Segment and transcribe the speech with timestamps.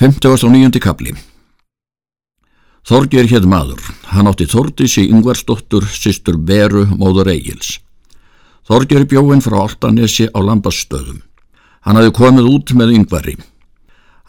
[0.00, 0.78] 59.
[0.80, 1.10] kapli
[2.88, 3.82] Þorgir hétt maður.
[4.08, 7.74] Hann átti Þordísi Yngvarsdóttur, sýstur Beru, móður Egils.
[8.64, 11.20] Þorgir bjóinn frá Altanesi á Lambastöðum.
[11.84, 13.36] Hann hafi komið út með Yngvari.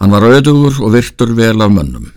[0.03, 2.11] Hann var auðugur og virtur vel af mönnum.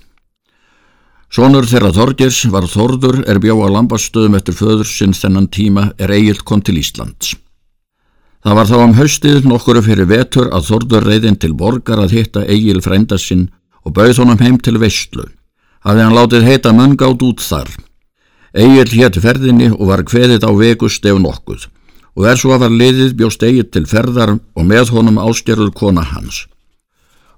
[1.31, 6.11] Sónur þeirra Þorgirs var Þordur er bjó á Lambastöðum eftir föður sinn þennan tíma er
[6.11, 7.37] Egil kom til Íslands.
[8.45, 12.43] Það var þá um haustið nokkuru fyrir vetur að Þordur reyðin til borgar að hitta
[12.45, 13.47] Egil frænda sinn
[13.89, 15.25] og bauð honum heim til Vestlu.
[15.81, 17.71] Hafði hann látið heita möngátt út þar.
[18.53, 21.65] Egil hétt ferðinni og var kveðið á vegust ef nokkuð
[22.15, 26.45] og svo að var liðið bjóst Egil til ferðar og með honum ástjörður kona hans.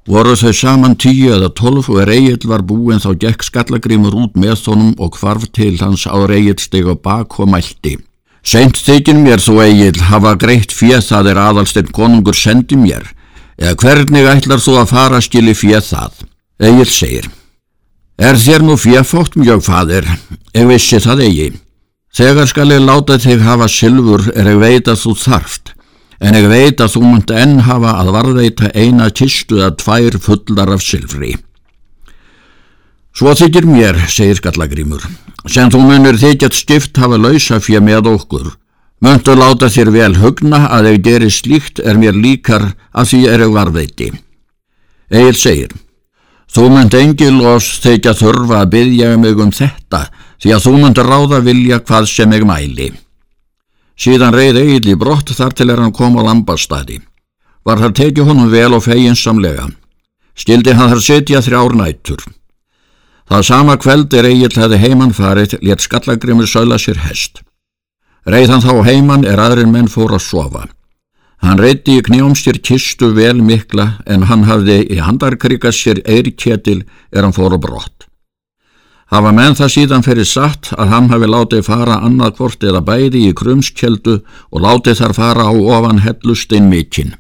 [0.07, 4.37] Voru þau saman tíu eða tolf og er Egil var búin þá gekk skallagrimur út
[4.37, 7.97] með honum og kvarf til hans áður Egil steg á bak og mælti.
[8.47, 13.03] Seint þykir mér þú eigil hafa greitt fjöð það er aðalsteinn konungur sendi mér,
[13.59, 16.21] eða hvernig ætlar þú að fara skili fjöð það?
[16.69, 17.27] Egil segir,
[18.23, 20.07] er þér nú fjöðfótt mjög fadir,
[20.55, 21.49] ég vissi það eigi.
[22.17, 25.75] Þegar skal ég láta þig hafa sylfur er ég veit að þú þarft,
[26.23, 30.71] en ég veit að þú munt enn hafa að varðveita eina kistu að tvær fullar
[30.79, 31.35] af sylfri.
[33.17, 35.01] Svo þykir mér, segir Skallagrímur,
[35.49, 38.51] sem þú munur þykjast stift hafa lausa fyrir með okkur.
[39.01, 43.47] Möntu láta þér vel hugna að ef gerir slíkt er mér líkar að því er
[43.47, 44.11] ég varveiti.
[45.09, 45.73] Egil segir,
[46.53, 50.05] þú munt engil og þykja þurfa að byggja mig um þetta
[50.37, 52.93] því að þú munt ráða vilja hvað sem ég mæli.
[53.97, 57.01] Síðan reyð Egil í brott þar til er hann kom á lambastadi.
[57.65, 59.71] Var þar tekið honum vel og feginsamlega.
[60.37, 62.21] Skildi hann þar setja þrjár nætur.
[63.27, 67.43] Það sama kveld er Egil hefði heimann farið, létt skallagrimur sögla sér hest.
[68.27, 70.67] Reið hann þá heimann er aðrir menn fór að sofa.
[71.43, 76.85] Hann reyti í knjóm sér kistu vel mikla en hann hafði í handarkrika sér eirkjetil
[77.13, 78.07] er hann fór að brott.
[79.11, 83.27] Hafa menn það síðan fyrir satt að hann hafi látið fara annað hvort eða bæði
[83.29, 84.17] í krumskjeldu
[84.51, 87.15] og látið þar fara á ofan hellustinn mikinn.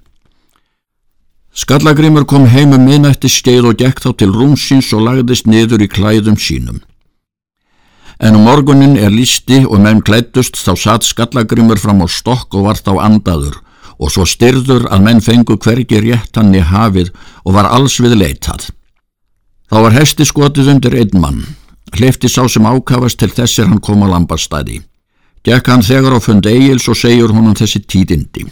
[1.56, 5.88] Skallagrimur kom heim um minnætti skeið og gekk þá til rúmsins og lagðist niður í
[5.88, 6.82] klæðum sínum.
[8.20, 12.68] En um morgunin er listi og menn klættust þá satt Skallagrimur fram á stokk og
[12.68, 13.56] var þá andaður
[13.96, 18.18] og svo styrður að menn fengu hvergi rétt hann í hafið og var alls við
[18.20, 18.68] leitað.
[19.72, 21.40] Þá var hesti skotið undir einn mann.
[21.96, 24.82] Hlifti sá sem ákavast til þessir hann kom á lambastæði.
[25.40, 28.44] Gekk hann þegar á fund Egils og segjur honum þessi tídindi.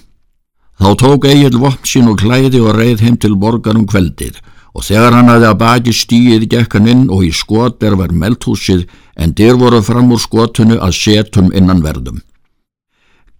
[0.80, 4.40] Þá tók Egil vopn sín og klæði og reið heim til borgar um kveldið
[4.74, 8.88] og þegar hann aði að baki stíið gekk hann inn og í skoter var meldhúsið
[9.14, 12.18] en dyr voru fram úr skotunu að setum innan verðum.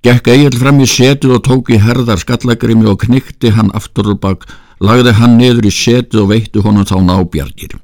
[0.05, 4.21] Gekk Egil fram í setið og tók í herðar skallagrimi og knikti hann aftur og
[4.23, 4.45] bak,
[4.79, 7.79] lagði hann niður í setið og veitti honum þá nábjargir.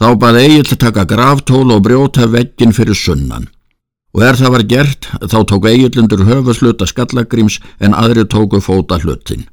[0.00, 3.50] Þá baði Egil taka graftól og brjóta veggin fyrir sunnan
[4.12, 9.46] og er það var gert þá tók eigillundur höfusluta skallagrims en aðri tóku fóta hlutin.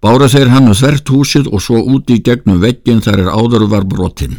[0.00, 3.84] Bára þeir hann þvert húsið og svo úti í gegnum veggin þar er áður var
[3.84, 4.38] brotinn.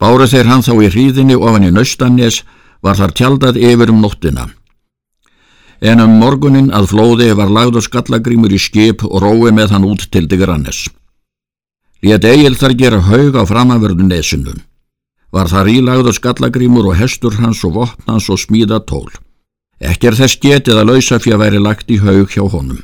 [0.00, 2.42] Bára þeir hann þá í hríðinni ofan í naustannes
[2.82, 4.48] var þar tjaldað yfir um nóttina.
[5.80, 10.08] En um morgunin að flóði var lagður skallagrimur í skip og rói með hann út
[10.10, 10.88] til Digrannes.
[12.02, 14.58] Létt eigil þar gera haug á framavörðu nesunum.
[15.32, 19.10] Var þar ílagður skallagrímur og hestur hans og vopn hans og smíða tól.
[19.78, 22.80] Ekki er þess getið að lausa fyrir að væri lagt í haug hjá honum.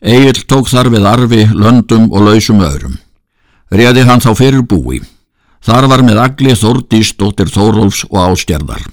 [0.00, 2.96] Egil tók þar við arfi, löndum og lausum öðrum.
[3.70, 5.02] Réði hann þá fyrir búi.
[5.60, 8.86] Þar var með agli Þórdís, dóttir Þórólfs og ástjærðar.